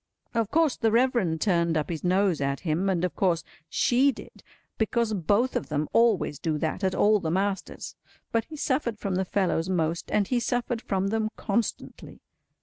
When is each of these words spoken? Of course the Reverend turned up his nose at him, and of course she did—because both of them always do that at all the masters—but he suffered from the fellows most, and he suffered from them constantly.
Of 0.33 0.49
course 0.49 0.77
the 0.77 0.89
Reverend 0.91 1.41
turned 1.41 1.77
up 1.77 1.91
his 1.91 2.03
nose 2.03 2.41
at 2.41 2.61
him, 2.61 2.89
and 2.89 3.05
of 3.05 3.15
course 3.15 3.43
she 3.69 4.11
did—because 4.11 5.13
both 5.13 5.55
of 5.55 5.69
them 5.69 5.87
always 5.93 6.39
do 6.39 6.57
that 6.57 6.83
at 6.83 6.95
all 6.95 7.19
the 7.19 7.29
masters—but 7.29 8.45
he 8.45 8.55
suffered 8.55 8.97
from 8.97 9.13
the 9.13 9.25
fellows 9.25 9.69
most, 9.69 10.09
and 10.09 10.27
he 10.27 10.39
suffered 10.39 10.81
from 10.81 11.09
them 11.09 11.29
constantly. 11.37 12.23